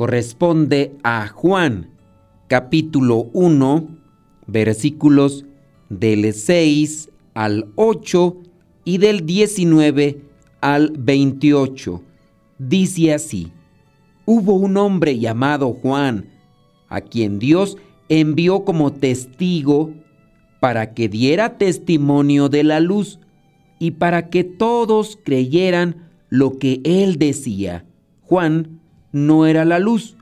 corresponde 0.00 0.96
a 1.02 1.28
Juan, 1.28 1.90
capítulo 2.48 3.28
1, 3.34 3.86
versículos 4.46 5.44
del 5.90 6.32
6 6.32 7.10
al 7.34 7.66
8 7.74 8.38
y 8.86 8.96
del 8.96 9.26
19 9.26 10.22
al 10.62 10.94
28. 10.96 12.02
Dice 12.58 13.12
así, 13.12 13.52
hubo 14.24 14.54
un 14.54 14.78
hombre 14.78 15.18
llamado 15.18 15.74
Juan, 15.74 16.30
a 16.88 17.02
quien 17.02 17.38
Dios 17.38 17.76
envió 18.08 18.64
como 18.64 18.94
testigo 18.94 19.92
para 20.60 20.94
que 20.94 21.10
diera 21.10 21.58
testimonio 21.58 22.48
de 22.48 22.64
la 22.64 22.80
luz 22.80 23.20
y 23.78 23.90
para 23.90 24.30
que 24.30 24.44
todos 24.44 25.18
creyeran 25.22 26.08
lo 26.30 26.56
que 26.56 26.80
él 26.84 27.18
decía. 27.18 27.84
Juan 28.22 28.79
no 29.12 29.46
era 29.46 29.64
la 29.64 29.78
luz, 29.78 30.16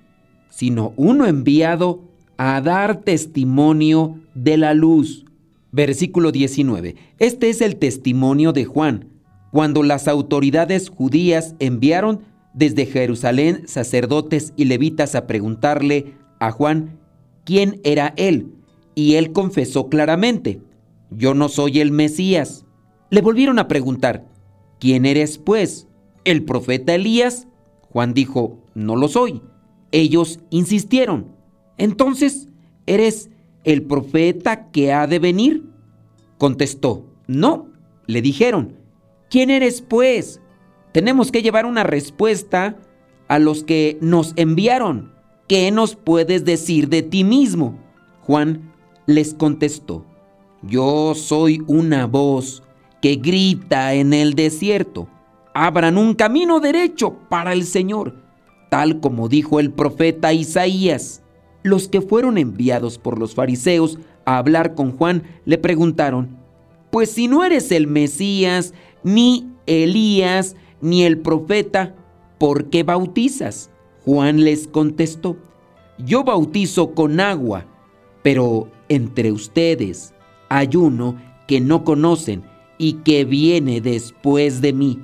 sino 0.51 0.93
uno 0.97 1.27
enviado 1.27 2.03
a 2.37 2.61
dar 2.61 3.03
testimonio 3.03 4.19
de 4.35 4.57
la 4.57 4.75
luz. 4.75 5.25
Versículo 5.71 6.33
19. 6.33 6.97
Este 7.19 7.51
es 7.51 7.61
el 7.61 7.77
testimonio 7.77 8.53
de 8.53 8.65
Juan, 8.65 9.09
cuando 9.51 9.83
las 9.83 10.09
autoridades 10.09 10.89
judías 10.89 11.55
enviaron 11.59 12.21
desde 12.55 12.87
Jerusalén 12.87 13.63
sacerdotes 13.67 14.53
y 14.57 14.65
levitas 14.65 15.15
a 15.15 15.27
preguntarle 15.27 16.15
a 16.41 16.51
Juan 16.51 16.99
quién 17.45 17.81
era 17.85 18.15
él, 18.17 18.53
y 18.95 19.15
él 19.15 19.33
confesó 19.33 19.89
claramente, 19.89 20.61
yo 21.11 21.35
no 21.35 21.49
soy 21.49 21.81
el 21.81 21.93
Mesías. 21.93 22.65
Le 23.11 23.21
volvieron 23.21 23.59
a 23.59 23.69
preguntar, 23.69 24.27
¿quién 24.79 25.07
eres 25.07 25.39
pues? 25.39 25.87
¿El 26.25 26.45
profeta 26.45 26.95
Elías? 26.95 27.47
Juan 27.91 28.15
dijo, 28.15 28.59
no 28.75 28.97
lo 28.97 29.09
soy. 29.09 29.43
Ellos 29.91 30.41
insistieron, 30.51 31.39
entonces, 31.79 32.49
¿eres 32.87 33.31
el 33.65 33.83
profeta 33.83 34.71
que 34.71 34.93
ha 34.93 35.07
de 35.07 35.21
venir? 35.21 35.65
Contestó, 36.37 37.07
no. 37.27 37.69
Le 38.07 38.21
dijeron, 38.21 38.75
¿quién 39.31 39.51
eres 39.51 39.81
pues? 39.81 40.41
Tenemos 40.93 41.31
que 41.31 41.43
llevar 41.43 41.67
una 41.67 41.85
respuesta 41.85 42.77
a 43.29 43.39
los 43.39 43.63
que 43.63 43.99
nos 44.01 44.33
enviaron. 44.37 45.13
¿Qué 45.47 45.71
nos 45.71 45.95
puedes 45.95 46.45
decir 46.45 46.89
de 46.89 47.03
ti 47.03 47.25
mismo? 47.25 47.79
Juan 48.23 48.73
les 49.07 49.33
contestó, 49.33 50.05
yo 50.63 51.15
soy 51.15 51.63
una 51.67 52.07
voz 52.07 52.63
que 53.01 53.17
grita 53.17 53.95
en 53.95 54.13
el 54.13 54.35
desierto, 54.35 55.09
abran 55.67 55.99
un 55.99 56.15
camino 56.15 56.61
derecho 56.61 57.19
para 57.29 57.53
el 57.53 57.65
Señor, 57.65 58.15
tal 58.71 59.01
como 59.01 59.29
dijo 59.29 59.59
el 59.59 59.73
profeta 59.73 60.33
Isaías. 60.33 61.25
Los 61.65 61.89
que 61.89 62.01
fueron 62.01 62.39
enviados 62.39 62.97
por 62.97 63.19
los 63.19 63.35
fariseos 63.35 63.99
a 64.25 64.39
hablar 64.39 64.77
con 64.77 64.93
Juan 64.93 65.25
le 65.47 65.59
preguntaron, 65.59 66.39
pues 66.93 67.11
si 67.11 67.27
no 67.27 67.43
eres 67.43 67.73
el 67.73 67.89
Mesías, 67.89 68.73
ni 69.03 69.51
Elías, 69.67 70.55
ni 70.81 71.03
el 71.03 71.19
profeta, 71.19 71.97
¿por 72.39 72.71
qué 72.71 72.85
bautizas? 72.85 73.73
Juan 74.05 74.45
les 74.45 74.69
contestó, 74.69 75.37
yo 75.99 76.23
bautizo 76.23 76.95
con 76.95 77.19
agua, 77.19 77.67
pero 78.23 78.71
entre 78.89 79.33
ustedes 79.33 80.15
hay 80.51 80.77
uno 80.77 81.17
que 81.49 81.61
no 81.61 81.83
conocen 81.83 82.45
y 82.79 82.93
que 82.93 83.25
viene 83.25 83.81
después 83.81 84.61
de 84.61 84.73
mí. 84.73 85.01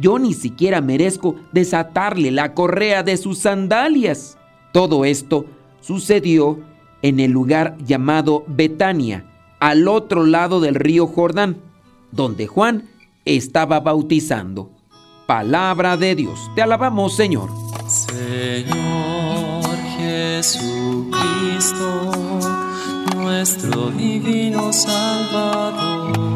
Yo 0.00 0.18
ni 0.18 0.34
siquiera 0.34 0.80
merezco 0.80 1.36
desatarle 1.52 2.30
la 2.30 2.54
correa 2.54 3.02
de 3.02 3.16
sus 3.16 3.38
sandalias. 3.38 4.36
Todo 4.72 5.04
esto 5.04 5.46
sucedió 5.80 6.60
en 7.02 7.20
el 7.20 7.30
lugar 7.30 7.76
llamado 7.84 8.44
Betania, 8.46 9.24
al 9.60 9.88
otro 9.88 10.26
lado 10.26 10.60
del 10.60 10.74
río 10.74 11.06
Jordán, 11.06 11.58
donde 12.10 12.46
Juan 12.46 12.88
estaba 13.24 13.80
bautizando. 13.80 14.70
Palabra 15.26 15.96
de 15.96 16.14
Dios, 16.14 16.38
te 16.54 16.62
alabamos 16.62 17.16
Señor. 17.16 17.50
Señor 17.88 18.66
Jesucristo, 19.96 21.12
nuestro 23.16 23.90
divino 23.90 24.72
Salvador 24.72 26.35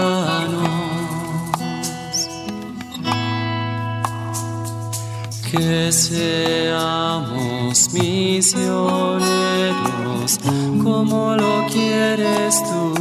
Que 5.51 5.91
seamos 5.91 7.91
misioneros 7.93 10.39
como 10.81 11.35
lo 11.35 11.67
quieres 11.67 12.63
tú, 12.63 12.93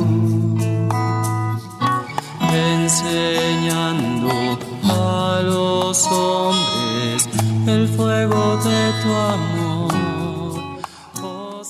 enseñando 2.53 4.59
a 4.83 5.41
los 5.44 6.05
hombres 6.09 7.28
el 7.69 7.87
fuego 7.88 8.56
de 8.65 8.93
tu 9.03 9.15
amor. 9.15 9.94
Oh, 11.22 11.62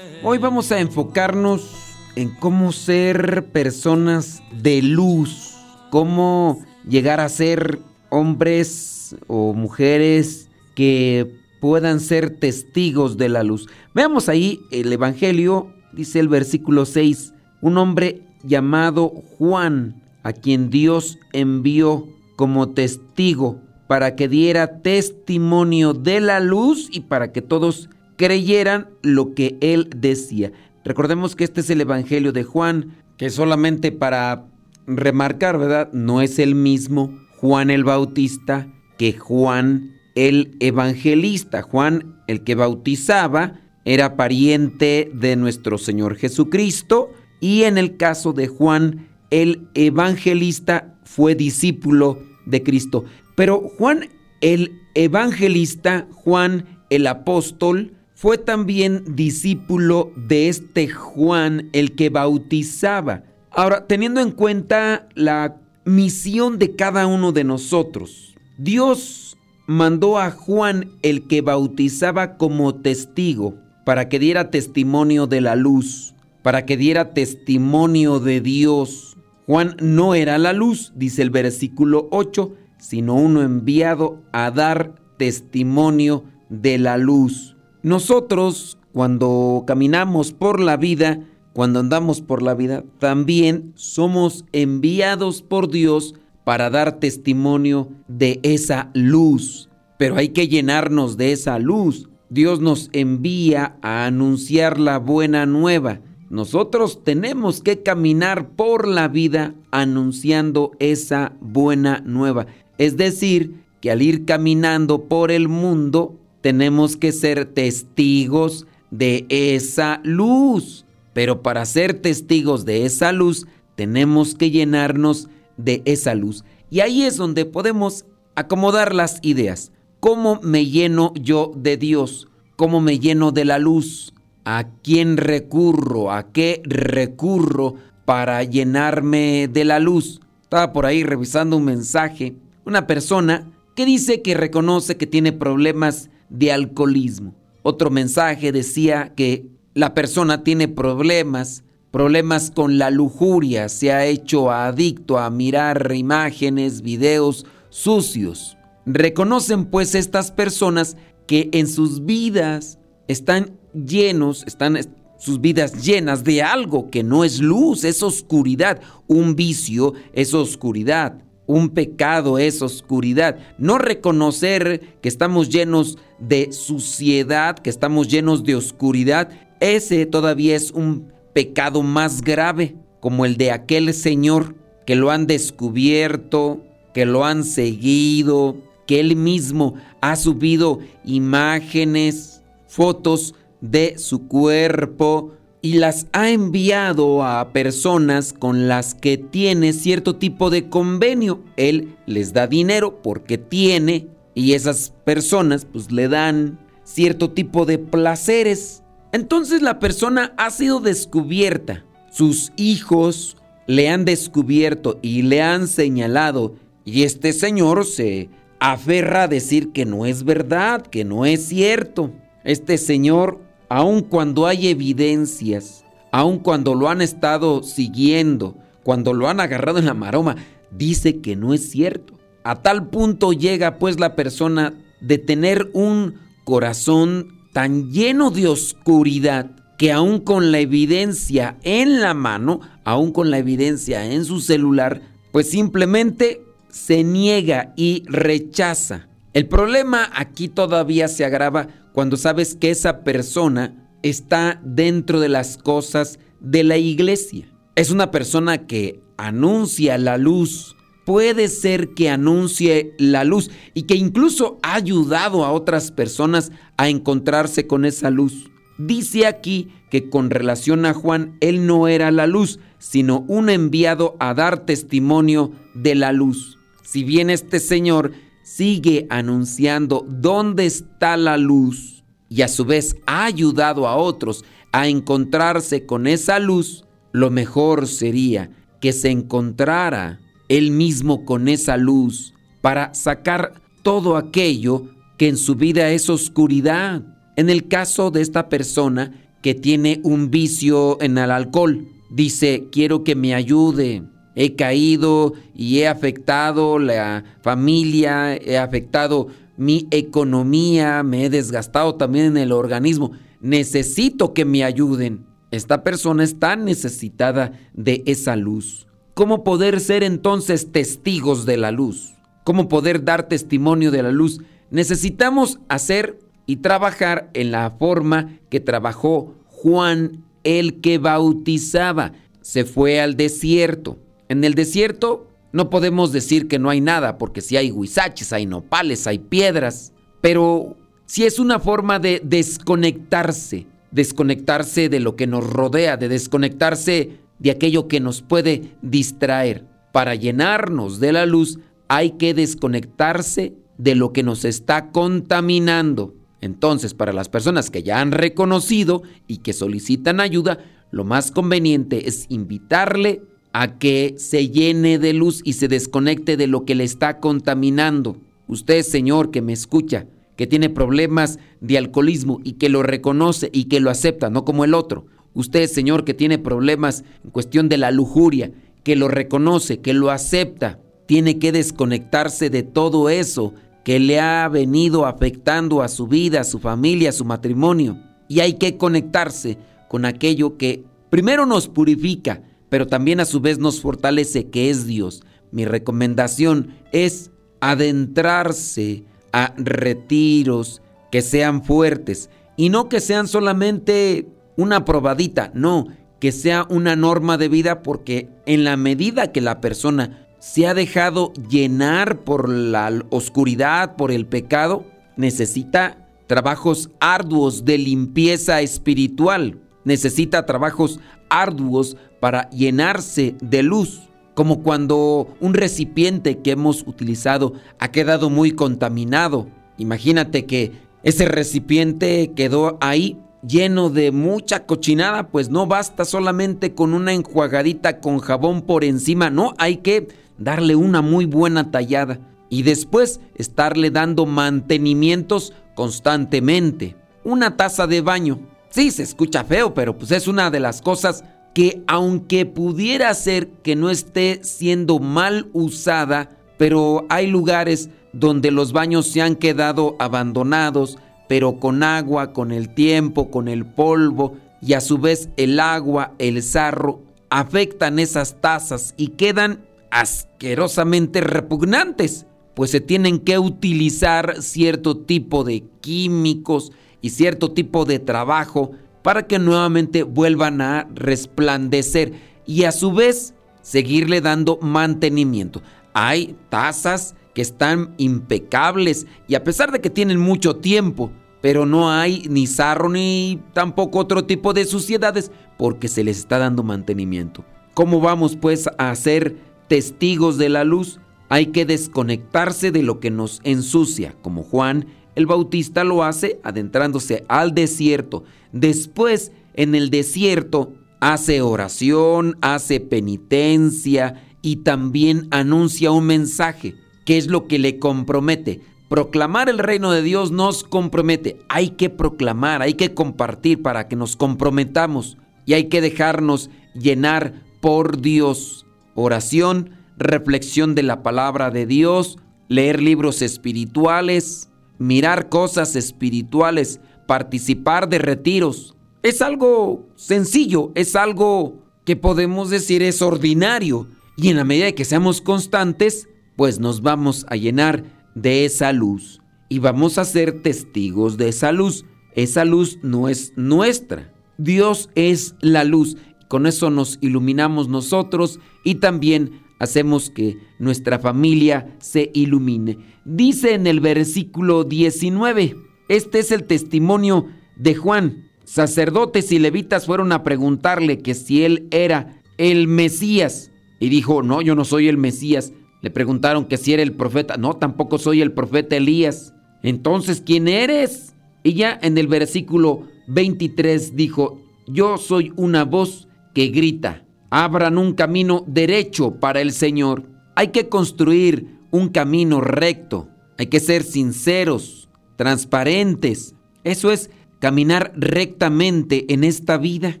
Hoy 0.22 0.36
vamos 0.36 0.70
a 0.70 0.80
enfocarnos 0.80 1.70
en 2.14 2.34
cómo 2.34 2.72
ser 2.72 3.46
personas 3.52 4.42
de 4.52 4.82
luz, 4.82 5.54
cómo 5.90 6.60
llegar 6.86 7.20
a 7.20 7.30
ser 7.30 7.80
hombres 8.10 8.95
o 9.26 9.52
mujeres 9.52 10.48
que 10.74 11.36
puedan 11.60 12.00
ser 12.00 12.30
testigos 12.30 13.16
de 13.16 13.28
la 13.28 13.42
luz. 13.42 13.68
Veamos 13.94 14.28
ahí 14.28 14.60
el 14.70 14.92
Evangelio, 14.92 15.72
dice 15.92 16.20
el 16.20 16.28
versículo 16.28 16.84
6, 16.84 17.34
un 17.60 17.78
hombre 17.78 18.22
llamado 18.42 19.08
Juan, 19.38 20.02
a 20.22 20.32
quien 20.32 20.70
Dios 20.70 21.18
envió 21.32 22.06
como 22.36 22.70
testigo 22.70 23.60
para 23.86 24.16
que 24.16 24.28
diera 24.28 24.80
testimonio 24.82 25.92
de 25.92 26.20
la 26.20 26.40
luz 26.40 26.88
y 26.90 27.00
para 27.00 27.32
que 27.32 27.42
todos 27.42 27.88
creyeran 28.16 28.88
lo 29.02 29.34
que 29.34 29.56
él 29.60 29.88
decía. 29.96 30.52
Recordemos 30.84 31.36
que 31.36 31.44
este 31.44 31.60
es 31.60 31.70
el 31.70 31.80
Evangelio 31.80 32.32
de 32.32 32.44
Juan, 32.44 32.96
que 33.16 33.30
solamente 33.30 33.92
para 33.92 34.44
remarcar, 34.86 35.58
¿verdad? 35.58 35.92
No 35.92 36.20
es 36.20 36.38
el 36.38 36.54
mismo 36.54 37.12
Juan 37.36 37.70
el 37.70 37.84
Bautista 37.84 38.68
que 38.98 39.12
Juan 39.12 39.96
el 40.14 40.56
Evangelista. 40.60 41.62
Juan 41.62 42.16
el 42.26 42.42
que 42.42 42.54
bautizaba 42.54 43.60
era 43.84 44.16
pariente 44.16 45.10
de 45.14 45.36
nuestro 45.36 45.78
Señor 45.78 46.16
Jesucristo 46.16 47.12
y 47.40 47.62
en 47.62 47.78
el 47.78 47.96
caso 47.96 48.32
de 48.32 48.48
Juan 48.48 49.08
el 49.30 49.68
Evangelista 49.74 50.98
fue 51.04 51.34
discípulo 51.34 52.18
de 52.46 52.62
Cristo. 52.62 53.04
Pero 53.36 53.60
Juan 53.78 54.08
el 54.40 54.80
Evangelista, 54.94 56.08
Juan 56.12 56.80
el 56.90 57.06
Apóstol, 57.06 57.92
fue 58.14 58.38
también 58.38 59.04
discípulo 59.14 60.10
de 60.16 60.48
este 60.48 60.88
Juan 60.88 61.68
el 61.72 61.94
que 61.94 62.08
bautizaba. 62.08 63.24
Ahora, 63.50 63.86
teniendo 63.86 64.20
en 64.20 64.30
cuenta 64.30 65.08
la 65.14 65.60
misión 65.84 66.58
de 66.58 66.74
cada 66.74 67.06
uno 67.06 67.32
de 67.32 67.44
nosotros, 67.44 68.35
Dios 68.58 69.36
mandó 69.66 70.18
a 70.18 70.30
Juan 70.30 70.90
el 71.02 71.26
que 71.26 71.42
bautizaba 71.42 72.38
como 72.38 72.74
testigo 72.74 73.54
para 73.84 74.08
que 74.08 74.18
diera 74.18 74.50
testimonio 74.50 75.26
de 75.26 75.42
la 75.42 75.56
luz, 75.56 76.14
para 76.42 76.64
que 76.64 76.76
diera 76.76 77.12
testimonio 77.12 78.18
de 78.18 78.40
Dios. 78.40 79.16
Juan 79.46 79.76
no 79.80 80.14
era 80.14 80.38
la 80.38 80.54
luz, 80.54 80.92
dice 80.96 81.20
el 81.22 81.30
versículo 81.30 82.08
8, 82.10 82.52
sino 82.78 83.14
uno 83.14 83.42
enviado 83.42 84.22
a 84.32 84.50
dar 84.50 84.94
testimonio 85.18 86.24
de 86.48 86.78
la 86.78 86.96
luz. 86.96 87.56
Nosotros, 87.82 88.78
cuando 88.92 89.64
caminamos 89.66 90.32
por 90.32 90.60
la 90.60 90.78
vida, 90.78 91.20
cuando 91.52 91.80
andamos 91.80 92.22
por 92.22 92.42
la 92.42 92.54
vida, 92.54 92.84
también 92.98 93.72
somos 93.76 94.44
enviados 94.52 95.42
por 95.42 95.70
Dios 95.70 96.14
para 96.46 96.70
dar 96.70 97.00
testimonio 97.00 97.88
de 98.06 98.38
esa 98.44 98.88
luz. 98.94 99.68
Pero 99.98 100.14
hay 100.14 100.28
que 100.28 100.46
llenarnos 100.46 101.16
de 101.16 101.32
esa 101.32 101.58
luz. 101.58 102.08
Dios 102.28 102.60
nos 102.60 102.88
envía 102.92 103.76
a 103.82 104.06
anunciar 104.06 104.78
la 104.78 105.00
buena 105.00 105.44
nueva. 105.44 105.98
Nosotros 106.30 107.02
tenemos 107.02 107.62
que 107.62 107.82
caminar 107.82 108.50
por 108.50 108.86
la 108.86 109.08
vida 109.08 109.54
anunciando 109.72 110.70
esa 110.78 111.32
buena 111.40 112.00
nueva. 112.06 112.46
Es 112.78 112.96
decir, 112.96 113.64
que 113.80 113.90
al 113.90 114.00
ir 114.00 114.24
caminando 114.24 115.06
por 115.06 115.32
el 115.32 115.48
mundo, 115.48 116.14
tenemos 116.42 116.96
que 116.96 117.10
ser 117.10 117.46
testigos 117.46 118.68
de 118.92 119.26
esa 119.30 120.00
luz. 120.04 120.86
Pero 121.12 121.42
para 121.42 121.66
ser 121.66 121.94
testigos 121.94 122.64
de 122.64 122.86
esa 122.86 123.10
luz, 123.10 123.48
tenemos 123.74 124.36
que 124.36 124.52
llenarnos 124.52 125.28
de 125.56 125.82
esa 125.84 126.14
luz. 126.14 126.44
Y 126.70 126.80
ahí 126.80 127.04
es 127.04 127.16
donde 127.16 127.44
podemos 127.44 128.04
acomodar 128.34 128.94
las 128.94 129.18
ideas. 129.22 129.72
¿Cómo 130.00 130.40
me 130.42 130.66
lleno 130.66 131.12
yo 131.14 131.52
de 131.56 131.76
Dios? 131.76 132.28
¿Cómo 132.56 132.80
me 132.80 132.98
lleno 132.98 133.32
de 133.32 133.44
la 133.44 133.58
luz? 133.58 134.12
¿A 134.44 134.68
quién 134.82 135.16
recurro? 135.16 136.12
¿A 136.12 136.30
qué 136.32 136.62
recurro 136.64 137.74
para 138.04 138.42
llenarme 138.44 139.48
de 139.52 139.64
la 139.64 139.80
luz? 139.80 140.20
Estaba 140.42 140.72
por 140.72 140.86
ahí 140.86 141.02
revisando 141.02 141.56
un 141.56 141.64
mensaje. 141.64 142.36
Una 142.64 142.86
persona 142.86 143.50
que 143.74 143.84
dice 143.84 144.22
que 144.22 144.34
reconoce 144.34 144.96
que 144.96 145.06
tiene 145.06 145.32
problemas 145.32 146.08
de 146.28 146.52
alcoholismo. 146.52 147.34
Otro 147.62 147.90
mensaje 147.90 148.52
decía 148.52 149.12
que 149.14 149.50
la 149.74 149.92
persona 149.92 150.44
tiene 150.44 150.68
problemas, 150.68 151.64
problemas 151.96 152.50
con 152.50 152.76
la 152.76 152.90
lujuria, 152.90 153.70
se 153.70 153.90
ha 153.90 154.04
hecho 154.04 154.50
adicto 154.50 155.18
a 155.18 155.30
mirar 155.30 155.90
imágenes, 155.94 156.82
videos 156.82 157.46
sucios. 157.70 158.58
Reconocen 158.84 159.64
pues 159.64 159.94
estas 159.94 160.30
personas 160.30 160.98
que 161.26 161.48
en 161.52 161.66
sus 161.66 162.04
vidas 162.04 162.78
están 163.08 163.58
llenos, 163.72 164.44
están 164.46 164.78
sus 165.18 165.40
vidas 165.40 165.86
llenas 165.86 166.22
de 166.22 166.42
algo 166.42 166.90
que 166.90 167.02
no 167.02 167.24
es 167.24 167.40
luz, 167.40 167.82
es 167.82 168.02
oscuridad. 168.02 168.78
Un 169.06 169.34
vicio 169.34 169.94
es 170.12 170.34
oscuridad. 170.34 171.22
Un 171.46 171.70
pecado 171.70 172.36
es 172.38 172.60
oscuridad. 172.60 173.38
No 173.56 173.78
reconocer 173.78 174.98
que 175.00 175.08
estamos 175.08 175.48
llenos 175.48 175.96
de 176.18 176.52
suciedad, 176.52 177.58
que 177.58 177.70
estamos 177.70 178.08
llenos 178.08 178.44
de 178.44 178.54
oscuridad, 178.54 179.30
ese 179.60 180.04
todavía 180.04 180.54
es 180.56 180.72
un 180.72 181.15
pecado 181.36 181.82
más 181.82 182.22
grave, 182.22 182.76
como 182.98 183.26
el 183.26 183.36
de 183.36 183.50
aquel 183.50 183.92
señor 183.92 184.54
que 184.86 184.96
lo 184.96 185.10
han 185.10 185.26
descubierto, 185.26 186.62
que 186.94 187.04
lo 187.04 187.26
han 187.26 187.44
seguido, 187.44 188.56
que 188.86 189.00
él 189.00 189.16
mismo 189.16 189.74
ha 190.00 190.16
subido 190.16 190.78
imágenes, 191.04 192.40
fotos 192.68 193.34
de 193.60 193.98
su 193.98 194.28
cuerpo 194.28 195.32
y 195.60 195.74
las 195.74 196.06
ha 196.14 196.30
enviado 196.30 197.22
a 197.22 197.52
personas 197.52 198.32
con 198.32 198.66
las 198.66 198.94
que 198.94 199.18
tiene 199.18 199.74
cierto 199.74 200.16
tipo 200.16 200.48
de 200.48 200.70
convenio. 200.70 201.42
Él 201.58 201.96
les 202.06 202.32
da 202.32 202.46
dinero 202.46 203.02
porque 203.02 203.36
tiene 203.36 204.08
y 204.32 204.54
esas 204.54 204.94
personas 205.04 205.66
pues 205.66 205.92
le 205.92 206.08
dan 206.08 206.58
cierto 206.82 207.32
tipo 207.32 207.66
de 207.66 207.76
placeres 207.76 208.82
entonces 209.16 209.62
la 209.62 209.78
persona 209.78 210.34
ha 210.36 210.50
sido 210.50 210.78
descubierta. 210.80 211.84
Sus 212.10 212.52
hijos 212.56 213.38
le 213.66 213.88
han 213.88 214.04
descubierto 214.04 214.98
y 215.00 215.22
le 215.22 215.40
han 215.40 215.68
señalado. 215.68 216.56
Y 216.84 217.02
este 217.02 217.32
señor 217.32 217.86
se 217.86 218.28
aferra 218.60 219.22
a 219.22 219.28
decir 219.28 219.72
que 219.72 219.86
no 219.86 220.04
es 220.04 220.22
verdad, 220.22 220.82
que 220.82 221.04
no 221.04 221.24
es 221.24 221.48
cierto. 221.48 222.12
Este 222.44 222.76
señor, 222.76 223.40
aun 223.70 224.02
cuando 224.02 224.46
hay 224.46 224.68
evidencias, 224.68 225.84
aun 226.12 226.38
cuando 226.38 226.74
lo 226.74 226.90
han 226.90 227.00
estado 227.00 227.62
siguiendo, 227.62 228.54
cuando 228.84 229.14
lo 229.14 229.28
han 229.28 229.40
agarrado 229.40 229.78
en 229.78 229.86
la 229.86 229.94
maroma, 229.94 230.36
dice 230.70 231.22
que 231.22 231.36
no 231.36 231.54
es 231.54 231.70
cierto. 231.70 232.18
A 232.44 232.62
tal 232.62 232.90
punto 232.90 233.32
llega 233.32 233.78
pues 233.78 233.98
la 233.98 234.14
persona 234.14 234.74
de 235.00 235.16
tener 235.16 235.70
un 235.72 236.16
corazón 236.44 237.35
tan 237.56 237.90
lleno 237.90 238.30
de 238.30 238.48
oscuridad 238.48 239.50
que 239.78 239.90
aún 239.90 240.20
con 240.20 240.52
la 240.52 240.58
evidencia 240.58 241.56
en 241.62 242.02
la 242.02 242.12
mano, 242.12 242.60
aún 242.84 243.12
con 243.12 243.30
la 243.30 243.38
evidencia 243.38 244.12
en 244.12 244.26
su 244.26 244.42
celular, 244.42 245.00
pues 245.32 245.48
simplemente 245.48 246.42
se 246.68 247.02
niega 247.02 247.72
y 247.74 248.02
rechaza. 248.08 249.08
El 249.32 249.48
problema 249.48 250.10
aquí 250.14 250.48
todavía 250.48 251.08
se 251.08 251.24
agrava 251.24 251.68
cuando 251.94 252.18
sabes 252.18 252.54
que 252.54 252.70
esa 252.70 253.02
persona 253.04 253.88
está 254.02 254.60
dentro 254.62 255.18
de 255.18 255.30
las 255.30 255.56
cosas 255.56 256.18
de 256.40 256.62
la 256.62 256.76
iglesia. 256.76 257.50
Es 257.74 257.90
una 257.90 258.10
persona 258.10 258.66
que 258.66 259.00
anuncia 259.16 259.96
la 259.96 260.18
luz, 260.18 260.75
puede 261.06 261.46
ser 261.46 261.94
que 261.94 262.10
anuncie 262.10 262.94
la 262.98 263.24
luz 263.24 263.50
y 263.74 263.84
que 263.84 263.94
incluso 263.94 264.58
ha 264.62 264.74
ayudado 264.74 265.44
a 265.44 265.52
otras 265.52 265.92
personas 265.92 266.50
a 266.76 266.88
encontrarse 266.88 267.68
con 267.68 267.84
esa 267.84 268.10
luz. 268.10 268.50
Dice 268.76 269.26
aquí 269.26 269.68
que 269.88 270.10
con 270.10 270.30
relación 270.30 270.84
a 270.84 270.92
Juan, 270.92 271.38
él 271.40 271.64
no 271.66 271.86
era 271.86 272.10
la 272.10 272.26
luz, 272.26 272.58
sino 272.78 273.24
un 273.28 273.48
enviado 273.48 274.16
a 274.18 274.34
dar 274.34 274.66
testimonio 274.66 275.52
de 275.74 275.94
la 275.94 276.12
luz. 276.12 276.58
Si 276.82 277.04
bien 277.04 277.30
este 277.30 277.60
señor 277.60 278.10
sigue 278.42 279.06
anunciando 279.08 280.04
dónde 280.08 280.66
está 280.66 281.16
la 281.16 281.38
luz 281.38 282.02
y 282.28 282.42
a 282.42 282.48
su 282.48 282.64
vez 282.64 282.96
ha 283.06 283.24
ayudado 283.26 283.86
a 283.86 283.94
otros 283.96 284.44
a 284.72 284.88
encontrarse 284.88 285.86
con 285.86 286.08
esa 286.08 286.40
luz, 286.40 286.84
lo 287.12 287.30
mejor 287.30 287.86
sería 287.86 288.50
que 288.80 288.92
se 288.92 289.10
encontrara 289.10 290.18
él 290.48 290.70
mismo 290.70 291.24
con 291.24 291.48
esa 291.48 291.76
luz 291.76 292.34
para 292.60 292.94
sacar 292.94 293.60
todo 293.82 294.16
aquello 294.16 294.86
que 295.16 295.28
en 295.28 295.36
su 295.36 295.54
vida 295.54 295.90
es 295.90 296.10
oscuridad. 296.10 297.02
En 297.36 297.50
el 297.50 297.68
caso 297.68 298.10
de 298.10 298.22
esta 298.22 298.48
persona 298.48 299.12
que 299.42 299.54
tiene 299.54 300.00
un 300.02 300.30
vicio 300.30 301.00
en 301.00 301.18
el 301.18 301.30
alcohol, 301.30 301.86
dice, 302.10 302.68
quiero 302.72 303.04
que 303.04 303.14
me 303.14 303.34
ayude. 303.34 304.02
He 304.34 304.54
caído 304.54 305.32
y 305.54 305.78
he 305.78 305.88
afectado 305.88 306.78
la 306.78 307.24
familia, 307.42 308.36
he 308.36 308.58
afectado 308.58 309.28
mi 309.56 309.86
economía, 309.90 311.02
me 311.02 311.24
he 311.24 311.30
desgastado 311.30 311.94
también 311.94 312.26
en 312.26 312.36
el 312.36 312.52
organismo. 312.52 313.12
Necesito 313.40 314.34
que 314.34 314.44
me 314.44 314.64
ayuden. 314.64 315.24
Esta 315.50 315.82
persona 315.82 316.24
está 316.24 316.56
necesitada 316.56 317.52
de 317.72 318.02
esa 318.04 318.36
luz. 318.36 318.86
¿Cómo 319.16 319.44
poder 319.44 319.80
ser 319.80 320.02
entonces 320.02 320.72
testigos 320.72 321.46
de 321.46 321.56
la 321.56 321.70
luz? 321.70 322.12
¿Cómo 322.44 322.68
poder 322.68 323.02
dar 323.02 323.28
testimonio 323.28 323.90
de 323.90 324.02
la 324.02 324.10
luz? 324.10 324.42
Necesitamos 324.70 325.58
hacer 325.70 326.18
y 326.44 326.56
trabajar 326.56 327.30
en 327.32 327.50
la 327.50 327.70
forma 327.70 328.38
que 328.50 328.60
trabajó 328.60 329.34
Juan 329.46 330.22
el 330.44 330.82
que 330.82 330.98
bautizaba. 330.98 332.12
Se 332.42 332.66
fue 332.66 333.00
al 333.00 333.16
desierto. 333.16 333.98
En 334.28 334.44
el 334.44 334.52
desierto 334.52 335.26
no 335.50 335.70
podemos 335.70 336.12
decir 336.12 336.46
que 336.46 336.58
no 336.58 336.68
hay 336.68 336.82
nada, 336.82 337.16
porque 337.16 337.40
si 337.40 337.56
hay 337.56 337.70
huizaches, 337.70 338.34
hay 338.34 338.44
nopales, 338.44 339.06
hay 339.06 339.18
piedras, 339.18 339.94
pero 340.20 340.76
si 341.06 341.24
es 341.24 341.38
una 341.38 341.58
forma 341.58 341.98
de 341.98 342.20
desconectarse, 342.22 343.66
desconectarse 343.92 344.90
de 344.90 345.00
lo 345.00 345.16
que 345.16 345.26
nos 345.26 345.48
rodea, 345.48 345.96
de 345.96 346.10
desconectarse 346.10 347.24
de 347.38 347.50
aquello 347.50 347.88
que 347.88 348.00
nos 348.00 348.22
puede 348.22 348.76
distraer. 348.82 349.64
Para 349.92 350.14
llenarnos 350.14 351.00
de 351.00 351.12
la 351.12 351.26
luz 351.26 351.58
hay 351.88 352.12
que 352.12 352.34
desconectarse 352.34 353.54
de 353.78 353.94
lo 353.94 354.12
que 354.12 354.22
nos 354.22 354.44
está 354.44 354.90
contaminando. 354.90 356.14
Entonces, 356.40 356.94
para 356.94 357.12
las 357.12 357.28
personas 357.28 357.70
que 357.70 357.82
ya 357.82 358.00
han 358.00 358.12
reconocido 358.12 359.02
y 359.26 359.38
que 359.38 359.52
solicitan 359.52 360.20
ayuda, 360.20 360.58
lo 360.90 361.04
más 361.04 361.30
conveniente 361.30 362.08
es 362.08 362.26
invitarle 362.28 363.22
a 363.52 363.78
que 363.78 364.14
se 364.18 364.48
llene 364.48 364.98
de 364.98 365.12
luz 365.12 365.40
y 365.44 365.54
se 365.54 365.68
desconecte 365.68 366.36
de 366.36 366.46
lo 366.46 366.64
que 366.64 366.74
le 366.74 366.84
está 366.84 367.20
contaminando. 367.20 368.18
Usted, 368.48 368.82
Señor, 368.82 369.30
que 369.30 369.42
me 369.42 369.52
escucha, 369.52 370.06
que 370.36 370.46
tiene 370.46 370.68
problemas 370.68 371.38
de 371.60 371.78
alcoholismo 371.78 372.40
y 372.44 372.52
que 372.52 372.68
lo 372.68 372.82
reconoce 372.82 373.50
y 373.52 373.64
que 373.64 373.80
lo 373.80 373.90
acepta, 373.90 374.30
no 374.30 374.44
como 374.44 374.64
el 374.64 374.74
otro. 374.74 375.06
Usted, 375.36 375.68
Señor, 375.68 376.04
que 376.04 376.14
tiene 376.14 376.38
problemas 376.38 377.04
en 377.22 377.30
cuestión 377.30 377.68
de 377.68 377.76
la 377.76 377.90
lujuria, 377.90 378.52
que 378.82 378.96
lo 378.96 379.06
reconoce, 379.06 379.80
que 379.80 379.92
lo 379.92 380.10
acepta, 380.10 380.80
tiene 381.04 381.38
que 381.38 381.52
desconectarse 381.52 382.48
de 382.48 382.62
todo 382.62 383.10
eso 383.10 383.52
que 383.84 384.00
le 384.00 384.18
ha 384.18 384.48
venido 384.48 385.04
afectando 385.04 385.82
a 385.82 385.88
su 385.88 386.06
vida, 386.06 386.40
a 386.40 386.44
su 386.44 386.58
familia, 386.58 387.10
a 387.10 387.12
su 387.12 387.26
matrimonio. 387.26 387.98
Y 388.28 388.40
hay 388.40 388.54
que 388.54 388.78
conectarse 388.78 389.58
con 389.90 390.06
aquello 390.06 390.56
que 390.56 390.84
primero 391.10 391.44
nos 391.44 391.68
purifica, 391.68 392.42
pero 392.70 392.86
también 392.86 393.20
a 393.20 393.26
su 393.26 393.40
vez 393.40 393.58
nos 393.58 393.82
fortalece, 393.82 394.48
que 394.48 394.70
es 394.70 394.86
Dios. 394.86 395.22
Mi 395.52 395.66
recomendación 395.66 396.70
es 396.92 397.30
adentrarse 397.60 399.04
a 399.32 399.52
retiros 399.58 400.80
que 401.12 401.20
sean 401.20 401.62
fuertes 401.62 402.30
y 402.56 402.70
no 402.70 402.88
que 402.88 403.00
sean 403.00 403.28
solamente 403.28 404.26
una 404.56 404.84
probadita, 404.84 405.50
no, 405.54 405.88
que 406.18 406.32
sea 406.32 406.66
una 406.70 406.96
norma 406.96 407.38
de 407.38 407.48
vida 407.48 407.82
porque 407.82 408.28
en 408.46 408.64
la 408.64 408.76
medida 408.76 409.32
que 409.32 409.40
la 409.40 409.60
persona 409.60 410.26
se 410.38 410.66
ha 410.66 410.74
dejado 410.74 411.32
llenar 411.48 412.20
por 412.24 412.48
la 412.48 413.02
oscuridad, 413.10 413.96
por 413.96 414.10
el 414.12 414.26
pecado, 414.26 414.84
necesita 415.16 416.08
trabajos 416.26 416.90
arduos 417.00 417.64
de 417.64 417.78
limpieza 417.78 418.60
espiritual, 418.60 419.60
necesita 419.84 420.46
trabajos 420.46 421.00
arduos 421.28 421.96
para 422.20 422.48
llenarse 422.50 423.36
de 423.40 423.62
luz, 423.62 424.02
como 424.34 424.62
cuando 424.62 425.34
un 425.40 425.54
recipiente 425.54 426.38
que 426.38 426.52
hemos 426.52 426.82
utilizado 426.86 427.54
ha 427.78 427.90
quedado 427.90 428.30
muy 428.30 428.52
contaminado. 428.52 429.48
Imagínate 429.78 430.46
que 430.46 430.72
ese 431.02 431.26
recipiente 431.26 432.32
quedó 432.34 432.78
ahí 432.80 433.18
lleno 433.46 433.90
de 433.90 434.12
mucha 434.12 434.66
cochinada, 434.66 435.28
pues 435.28 435.48
no 435.48 435.66
basta 435.66 436.04
solamente 436.04 436.74
con 436.74 436.94
una 436.94 437.12
enjuagadita 437.12 438.00
con 438.00 438.18
jabón 438.18 438.62
por 438.62 438.84
encima, 438.84 439.30
no, 439.30 439.54
hay 439.58 439.78
que 439.78 440.08
darle 440.38 440.76
una 440.76 441.02
muy 441.02 441.26
buena 441.26 441.70
tallada 441.70 442.20
y 442.48 442.62
después 442.62 443.20
estarle 443.34 443.90
dando 443.90 444.26
mantenimientos 444.26 445.52
constantemente. 445.74 446.96
Una 447.24 447.56
taza 447.56 447.86
de 447.86 448.00
baño. 448.00 448.38
Sí, 448.70 448.90
se 448.90 449.02
escucha 449.02 449.44
feo, 449.44 449.74
pero 449.74 449.96
pues 449.96 450.10
es 450.12 450.28
una 450.28 450.50
de 450.50 450.60
las 450.60 450.80
cosas 450.80 451.24
que 451.54 451.82
aunque 451.86 452.44
pudiera 452.46 453.12
ser 453.14 453.48
que 453.62 453.76
no 453.76 453.90
esté 453.90 454.40
siendo 454.42 454.98
mal 454.98 455.48
usada, 455.52 456.30
pero 456.58 457.06
hay 457.08 457.26
lugares 457.26 457.88
donde 458.12 458.50
los 458.50 458.72
baños 458.72 459.06
se 459.06 459.22
han 459.22 459.34
quedado 459.36 459.96
abandonados, 459.98 460.98
pero 461.28 461.58
con 461.58 461.82
agua, 461.82 462.32
con 462.32 462.52
el 462.52 462.74
tiempo, 462.74 463.30
con 463.30 463.48
el 463.48 463.64
polvo 463.66 464.36
y 464.60 464.74
a 464.74 464.80
su 464.80 464.98
vez 464.98 465.28
el 465.36 465.60
agua, 465.60 466.12
el 466.18 466.42
sarro, 466.42 467.02
afectan 467.30 467.98
esas 467.98 468.40
tazas 468.40 468.94
y 468.96 469.08
quedan 469.08 469.64
asquerosamente 469.90 471.20
repugnantes, 471.20 472.26
pues 472.54 472.70
se 472.70 472.80
tienen 472.80 473.18
que 473.18 473.38
utilizar 473.38 474.42
cierto 474.42 474.96
tipo 474.96 475.44
de 475.44 475.64
químicos 475.80 476.72
y 477.00 477.10
cierto 477.10 477.52
tipo 477.52 477.84
de 477.84 477.98
trabajo 477.98 478.72
para 479.02 479.26
que 479.26 479.38
nuevamente 479.38 480.02
vuelvan 480.02 480.60
a 480.60 480.88
resplandecer 480.94 482.12
y 482.46 482.64
a 482.64 482.72
su 482.72 482.92
vez 482.92 483.34
seguirle 483.62 484.20
dando 484.20 484.58
mantenimiento. 484.60 485.62
Hay 485.92 486.36
tazas 486.48 487.14
que 487.36 487.42
están 487.42 487.92
impecables 487.98 489.06
y 489.28 489.34
a 489.34 489.44
pesar 489.44 489.70
de 489.70 489.82
que 489.82 489.90
tienen 489.90 490.18
mucho 490.18 490.56
tiempo, 490.56 491.12
pero 491.42 491.66
no 491.66 491.90
hay 491.90 492.22
ni 492.30 492.46
sarro 492.46 492.88
ni 492.88 493.42
tampoco 493.52 493.98
otro 493.98 494.24
tipo 494.24 494.54
de 494.54 494.64
suciedades 494.64 495.30
porque 495.58 495.88
se 495.88 496.02
les 496.02 496.16
está 496.16 496.38
dando 496.38 496.62
mantenimiento. 496.62 497.44
¿Cómo 497.74 498.00
vamos 498.00 498.36
pues 498.36 498.70
a 498.78 498.94
ser 498.94 499.36
testigos 499.68 500.38
de 500.38 500.48
la 500.48 500.64
luz? 500.64 500.98
Hay 501.28 501.48
que 501.48 501.66
desconectarse 501.66 502.70
de 502.70 502.82
lo 502.82 503.00
que 503.00 503.10
nos 503.10 503.42
ensucia, 503.44 504.16
como 504.22 504.42
Juan 504.42 504.86
el 505.14 505.26
Bautista 505.26 505.84
lo 505.84 506.04
hace 506.04 506.40
adentrándose 506.42 507.26
al 507.28 507.54
desierto. 507.54 508.24
Después, 508.52 509.30
en 509.52 509.74
el 509.74 509.90
desierto, 509.90 510.72
hace 511.00 511.42
oración, 511.42 512.38
hace 512.40 512.80
penitencia 512.80 514.22
y 514.40 514.56
también 514.56 515.28
anuncia 515.30 515.90
un 515.90 516.06
mensaje 516.06 516.85
¿Qué 517.06 517.16
es 517.16 517.28
lo 517.28 517.46
que 517.46 517.60
le 517.60 517.78
compromete? 517.78 518.60
Proclamar 518.88 519.48
el 519.48 519.58
reino 519.58 519.92
de 519.92 520.02
Dios 520.02 520.32
nos 520.32 520.64
compromete. 520.64 521.38
Hay 521.48 521.70
que 521.70 521.88
proclamar, 521.88 522.62
hay 522.62 522.74
que 522.74 522.94
compartir 522.94 523.62
para 523.62 523.86
que 523.86 523.94
nos 523.94 524.16
comprometamos 524.16 525.16
y 525.46 525.54
hay 525.54 525.68
que 525.68 525.80
dejarnos 525.80 526.50
llenar 526.74 527.44
por 527.60 528.00
Dios. 528.00 528.66
Oración, 528.96 529.70
reflexión 529.96 530.74
de 530.74 530.82
la 530.82 531.04
palabra 531.04 531.50
de 531.50 531.64
Dios, 531.64 532.18
leer 532.48 532.82
libros 532.82 533.22
espirituales, 533.22 534.50
mirar 534.78 535.28
cosas 535.28 535.76
espirituales, 535.76 536.80
participar 537.06 537.88
de 537.88 537.98
retiros. 537.98 538.74
Es 539.04 539.22
algo 539.22 539.86
sencillo, 539.94 540.72
es 540.74 540.96
algo 540.96 541.62
que 541.84 541.94
podemos 541.94 542.50
decir 542.50 542.82
es 542.82 543.00
ordinario 543.00 543.86
y 544.16 544.30
en 544.30 544.36
la 544.38 544.44
medida 544.44 544.72
que 544.72 544.84
seamos 544.84 545.20
constantes, 545.20 546.08
pues 546.36 546.60
nos 546.60 546.82
vamos 546.82 547.26
a 547.28 547.36
llenar 547.36 547.84
de 548.14 548.44
esa 548.44 548.72
luz 548.72 549.20
y 549.48 549.58
vamos 549.58 549.98
a 549.98 550.04
ser 550.04 550.42
testigos 550.42 551.16
de 551.16 551.28
esa 551.28 551.52
luz. 551.52 551.84
Esa 552.14 552.44
luz 552.44 552.78
no 552.82 553.08
es 553.08 553.32
nuestra. 553.36 554.12
Dios 554.38 554.90
es 554.94 555.34
la 555.40 555.64
luz. 555.64 555.96
Con 556.28 556.46
eso 556.46 556.70
nos 556.70 556.98
iluminamos 557.00 557.68
nosotros 557.68 558.40
y 558.64 558.76
también 558.76 559.42
hacemos 559.58 560.10
que 560.10 560.38
nuestra 560.58 560.98
familia 560.98 561.76
se 561.78 562.10
ilumine. 562.14 562.78
Dice 563.04 563.54
en 563.54 563.66
el 563.66 563.80
versículo 563.80 564.64
19, 564.64 565.56
este 565.88 566.18
es 566.18 566.32
el 566.32 566.44
testimonio 566.44 567.26
de 567.56 567.74
Juan. 567.74 568.24
Sacerdotes 568.44 569.32
y 569.32 569.38
levitas 569.38 569.86
fueron 569.86 570.12
a 570.12 570.22
preguntarle 570.22 570.98
que 570.98 571.14
si 571.14 571.44
él 571.44 571.68
era 571.70 572.20
el 572.38 572.68
Mesías. 572.68 573.50
Y 573.78 573.88
dijo, 573.88 574.22
no, 574.22 574.40
yo 574.40 574.54
no 574.54 574.64
soy 574.64 574.88
el 574.88 574.96
Mesías. 574.96 575.52
Le 575.86 575.90
preguntaron 575.92 576.46
que 576.46 576.56
si 576.56 576.72
era 576.72 576.82
el 576.82 576.94
profeta. 576.94 577.36
No, 577.36 577.54
tampoco 577.54 577.98
soy 577.98 578.20
el 578.20 578.32
profeta 578.32 578.74
Elías. 578.74 579.32
Entonces, 579.62 580.20
¿quién 580.20 580.48
eres? 580.48 581.14
Y 581.44 581.54
ya 581.54 581.78
en 581.80 581.96
el 581.96 582.08
versículo 582.08 582.88
23 583.06 583.94
dijo, 583.94 584.42
yo 584.66 584.98
soy 584.98 585.32
una 585.36 585.64
voz 585.64 586.08
que 586.34 586.48
grita, 586.48 587.04
abran 587.30 587.78
un 587.78 587.92
camino 587.92 588.42
derecho 588.48 589.20
para 589.20 589.40
el 589.40 589.52
Señor. 589.52 590.10
Hay 590.34 590.48
que 590.48 590.68
construir 590.68 591.60
un 591.70 591.90
camino 591.90 592.40
recto, 592.40 593.08
hay 593.38 593.46
que 593.46 593.60
ser 593.60 593.84
sinceros, 593.84 594.88
transparentes. 595.14 596.34
Eso 596.64 596.90
es 596.90 597.10
caminar 597.38 597.92
rectamente 597.94 599.14
en 599.14 599.22
esta 599.22 599.56
vida. 599.56 600.00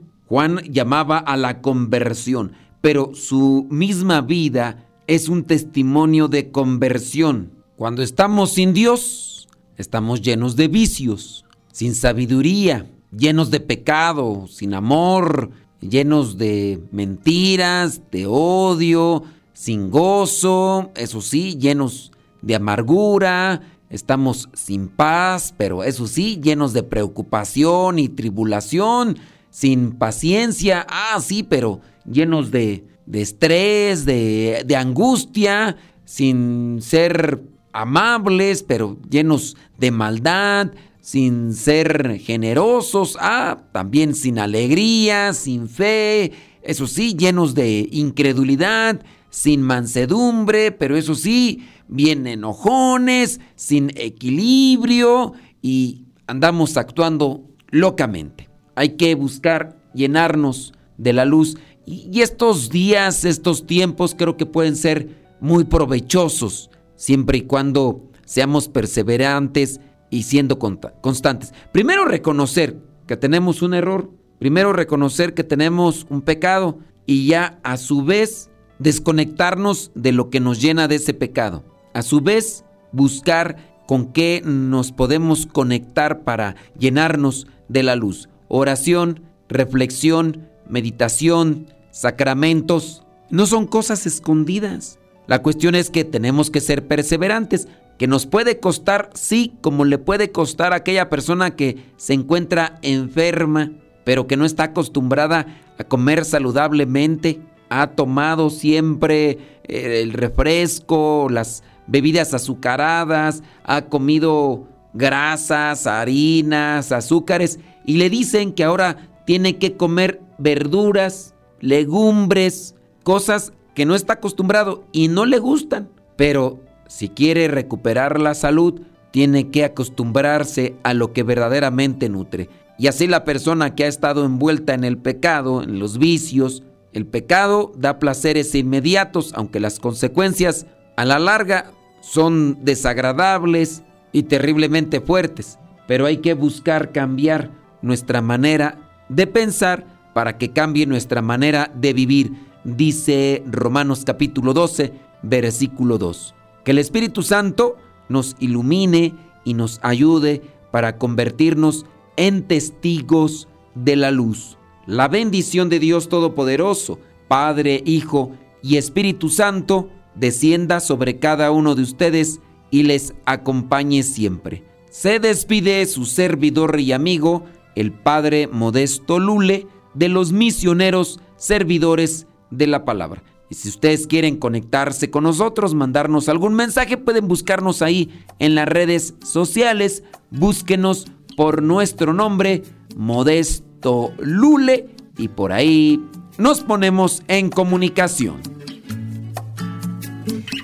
Juan 0.24 0.58
llamaba 0.68 1.18
a 1.18 1.36
la 1.36 1.60
conversión, 1.60 2.54
pero 2.80 3.14
su 3.14 3.68
misma 3.70 4.20
vida 4.20 4.82
es 5.06 5.28
un 5.28 5.44
testimonio 5.44 6.28
de 6.28 6.50
conversión. 6.50 7.52
Cuando 7.76 8.02
estamos 8.02 8.52
sin 8.52 8.72
Dios, 8.72 9.48
estamos 9.76 10.22
llenos 10.22 10.56
de 10.56 10.68
vicios, 10.68 11.44
sin 11.72 11.94
sabiduría, 11.94 12.90
llenos 13.16 13.50
de 13.50 13.60
pecado, 13.60 14.46
sin 14.48 14.74
amor, 14.74 15.50
llenos 15.80 16.38
de 16.38 16.82
mentiras, 16.90 18.00
de 18.10 18.26
odio, 18.26 19.22
sin 19.52 19.90
gozo, 19.90 20.90
eso 20.96 21.20
sí, 21.20 21.56
llenos 21.56 22.12
de 22.42 22.56
amargura, 22.56 23.62
estamos 23.90 24.48
sin 24.54 24.88
paz, 24.88 25.54
pero 25.56 25.84
eso 25.84 26.06
sí, 26.06 26.40
llenos 26.42 26.72
de 26.72 26.82
preocupación 26.82 27.98
y 27.98 28.08
tribulación, 28.08 29.18
sin 29.50 29.92
paciencia, 29.92 30.86
ah, 30.88 31.18
sí, 31.20 31.42
pero 31.42 31.80
llenos 32.04 32.50
de 32.50 32.84
de 33.06 33.22
estrés, 33.22 34.04
de, 34.04 34.62
de 34.66 34.76
angustia, 34.76 35.76
sin 36.04 36.80
ser 36.82 37.40
amables, 37.72 38.62
pero 38.62 38.96
llenos 39.08 39.56
de 39.78 39.90
maldad, 39.90 40.72
sin 41.00 41.52
ser 41.54 42.18
generosos, 42.18 43.16
ah, 43.20 43.58
también 43.72 44.14
sin 44.14 44.38
alegría, 44.38 45.32
sin 45.34 45.68
fe, 45.68 46.32
eso 46.62 46.88
sí, 46.88 47.14
llenos 47.14 47.54
de 47.54 47.88
incredulidad, 47.92 49.00
sin 49.30 49.62
mansedumbre, 49.62 50.72
pero 50.72 50.96
eso 50.96 51.14
sí, 51.14 51.64
bien 51.86 52.26
enojones, 52.26 53.40
sin 53.54 53.90
equilibrio 53.94 55.34
y 55.62 56.06
andamos 56.26 56.76
actuando 56.76 57.44
locamente. 57.70 58.48
Hay 58.74 58.96
que 58.96 59.14
buscar 59.14 59.76
llenarnos 59.94 60.72
de 60.98 61.12
la 61.12 61.24
luz 61.24 61.56
y 61.86 62.20
estos 62.20 62.68
días, 62.68 63.24
estos 63.24 63.66
tiempos 63.66 64.14
creo 64.16 64.36
que 64.36 64.44
pueden 64.44 64.76
ser 64.76 65.08
muy 65.40 65.64
provechosos, 65.64 66.70
siempre 66.96 67.38
y 67.38 67.42
cuando 67.42 68.10
seamos 68.24 68.68
perseverantes 68.68 69.80
y 70.10 70.24
siendo 70.24 70.58
constantes. 70.58 71.54
Primero 71.72 72.04
reconocer 72.04 72.76
que 73.06 73.16
tenemos 73.16 73.62
un 73.62 73.74
error, 73.74 74.10
primero 74.38 74.72
reconocer 74.72 75.32
que 75.32 75.44
tenemos 75.44 76.06
un 76.10 76.22
pecado 76.22 76.78
y 77.06 77.26
ya 77.26 77.60
a 77.62 77.76
su 77.76 78.04
vez 78.04 78.50
desconectarnos 78.78 79.92
de 79.94 80.12
lo 80.12 80.28
que 80.28 80.40
nos 80.40 80.60
llena 80.60 80.88
de 80.88 80.96
ese 80.96 81.14
pecado. 81.14 81.64
A 81.94 82.02
su 82.02 82.20
vez 82.20 82.64
buscar 82.92 83.56
con 83.86 84.12
qué 84.12 84.42
nos 84.44 84.92
podemos 84.92 85.46
conectar 85.46 86.24
para 86.24 86.56
llenarnos 86.76 87.46
de 87.68 87.84
la 87.84 87.94
luz. 87.94 88.28
Oración, 88.48 89.22
reflexión, 89.48 90.48
meditación, 90.68 91.68
sacramentos, 91.96 93.02
no 93.30 93.46
son 93.46 93.66
cosas 93.66 94.04
escondidas. 94.06 94.98
La 95.26 95.40
cuestión 95.40 95.74
es 95.74 95.88
que 95.88 96.04
tenemos 96.04 96.50
que 96.50 96.60
ser 96.60 96.86
perseverantes, 96.86 97.68
que 97.96 98.06
nos 98.06 98.26
puede 98.26 98.60
costar, 98.60 99.08
sí, 99.14 99.54
como 99.62 99.86
le 99.86 99.96
puede 99.96 100.30
costar 100.30 100.74
a 100.74 100.76
aquella 100.76 101.08
persona 101.08 101.56
que 101.56 101.78
se 101.96 102.12
encuentra 102.12 102.78
enferma, 102.82 103.72
pero 104.04 104.26
que 104.26 104.36
no 104.36 104.44
está 104.44 104.64
acostumbrada 104.64 105.46
a 105.78 105.84
comer 105.84 106.26
saludablemente, 106.26 107.40
ha 107.70 107.86
tomado 107.88 108.50
siempre 108.50 109.38
eh, 109.64 110.02
el 110.02 110.12
refresco, 110.12 111.28
las 111.30 111.62
bebidas 111.86 112.34
azucaradas, 112.34 113.42
ha 113.64 113.86
comido 113.86 114.68
grasas, 114.92 115.86
harinas, 115.86 116.92
azúcares, 116.92 117.58
y 117.86 117.96
le 117.96 118.10
dicen 118.10 118.52
que 118.52 118.64
ahora 118.64 119.08
tiene 119.24 119.56
que 119.56 119.78
comer 119.78 120.20
verduras, 120.36 121.32
legumbres, 121.60 122.74
cosas 123.02 123.52
que 123.74 123.86
no 123.86 123.94
está 123.94 124.14
acostumbrado 124.14 124.84
y 124.92 125.08
no 125.08 125.26
le 125.26 125.38
gustan. 125.38 125.90
Pero 126.16 126.60
si 126.88 127.08
quiere 127.08 127.48
recuperar 127.48 128.20
la 128.20 128.34
salud, 128.34 128.80
tiene 129.10 129.50
que 129.50 129.64
acostumbrarse 129.64 130.76
a 130.82 130.94
lo 130.94 131.12
que 131.12 131.22
verdaderamente 131.22 132.08
nutre. 132.08 132.48
Y 132.78 132.88
así 132.88 133.06
la 133.06 133.24
persona 133.24 133.74
que 133.74 133.84
ha 133.84 133.88
estado 133.88 134.24
envuelta 134.24 134.74
en 134.74 134.84
el 134.84 134.98
pecado, 134.98 135.62
en 135.62 135.78
los 135.78 135.98
vicios, 135.98 136.62
el 136.92 137.06
pecado 137.06 137.72
da 137.76 137.98
placeres 137.98 138.54
inmediatos, 138.54 139.32
aunque 139.34 139.60
las 139.60 139.80
consecuencias 139.80 140.66
a 140.96 141.04
la 141.04 141.18
larga 141.18 141.70
son 142.00 142.64
desagradables 142.64 143.82
y 144.12 144.24
terriblemente 144.24 145.00
fuertes. 145.00 145.58
Pero 145.86 146.06
hay 146.06 146.18
que 146.18 146.34
buscar 146.34 146.92
cambiar 146.92 147.50
nuestra 147.82 148.22
manera 148.22 148.78
de 149.08 149.26
pensar 149.26 149.86
para 150.16 150.38
que 150.38 150.50
cambie 150.50 150.86
nuestra 150.86 151.20
manera 151.20 151.70
de 151.74 151.92
vivir, 151.92 152.32
dice 152.64 153.42
Romanos 153.44 154.02
capítulo 154.06 154.54
12, 154.54 154.94
versículo 155.22 155.98
2. 155.98 156.34
Que 156.64 156.70
el 156.70 156.78
Espíritu 156.78 157.22
Santo 157.22 157.76
nos 158.08 158.34
ilumine 158.38 159.14
y 159.44 159.52
nos 159.52 159.78
ayude 159.82 160.40
para 160.70 160.96
convertirnos 160.96 161.84
en 162.16 162.44
testigos 162.44 163.46
de 163.74 163.94
la 163.96 164.10
luz. 164.10 164.56
La 164.86 165.08
bendición 165.08 165.68
de 165.68 165.80
Dios 165.80 166.08
Todopoderoso, 166.08 166.98
Padre, 167.28 167.82
Hijo 167.84 168.32
y 168.62 168.78
Espíritu 168.78 169.28
Santo, 169.28 169.90
descienda 170.14 170.80
sobre 170.80 171.18
cada 171.18 171.50
uno 171.50 171.74
de 171.74 171.82
ustedes 171.82 172.40
y 172.70 172.84
les 172.84 173.12
acompañe 173.26 174.02
siempre. 174.02 174.64
Se 174.88 175.20
despide 175.20 175.84
su 175.84 176.06
servidor 176.06 176.80
y 176.80 176.92
amigo, 176.92 177.44
el 177.74 177.92
Padre 177.92 178.46
Modesto 178.50 179.18
Lule, 179.18 179.66
de 179.96 180.08
los 180.08 180.32
misioneros 180.32 181.20
servidores 181.36 182.26
de 182.50 182.66
la 182.66 182.84
palabra. 182.84 183.22
Y 183.48 183.54
si 183.54 183.68
ustedes 183.68 184.06
quieren 184.06 184.36
conectarse 184.36 185.10
con 185.10 185.24
nosotros, 185.24 185.74
mandarnos 185.74 186.28
algún 186.28 186.54
mensaje, 186.54 186.96
pueden 186.96 187.28
buscarnos 187.28 187.80
ahí 187.82 188.24
en 188.38 188.54
las 188.54 188.66
redes 188.66 189.14
sociales. 189.24 190.02
Búsquenos 190.30 191.06
por 191.36 191.62
nuestro 191.62 192.12
nombre, 192.12 192.62
Modesto 192.96 194.12
Lule, 194.18 194.88
y 195.16 195.28
por 195.28 195.52
ahí 195.52 196.02
nos 196.38 196.60
ponemos 196.62 197.22
en 197.28 197.50
comunicación. 197.50 198.40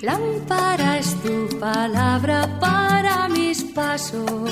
Lámpara 0.01 0.99
es 0.99 1.15
tu 1.21 1.57
palabra 1.59 2.59
para 2.59 3.29
mis 3.29 3.63
pasos, 3.63 4.51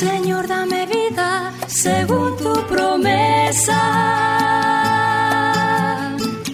Señor, 0.00 0.48
dame 0.48 0.86
vida 0.86 1.52
según 1.66 2.34
tu 2.38 2.54
promesa. 2.72 3.80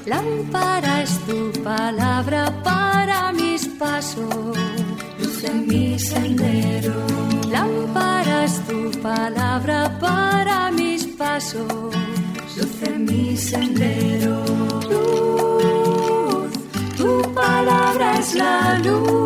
Lámpara 0.04 1.02
es 1.04 1.12
tu 1.26 1.52
palabra 1.62 2.52
para 2.64 3.30
mis 3.30 3.68
pasos, 3.68 4.56
luz 5.20 5.44
en 5.44 5.68
mi 5.68 5.96
sendero. 5.96 6.94
Lámpara 7.48 8.46
es 8.46 8.61
tu 8.66 8.90
palabra 9.00 9.96
para 10.00 10.72
mis 10.72 11.06
pasos, 11.06 11.94
luz 12.56 12.82
en 12.82 13.04
mi 13.04 13.37
sendero. 13.37 14.42
Luz, 14.90 16.50
tu 16.96 17.32
palabra 17.32 18.18
es 18.18 18.35
la 18.35 18.80
luz. 18.80 19.25